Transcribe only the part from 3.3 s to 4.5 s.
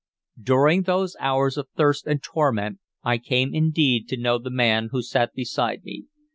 indeed to know the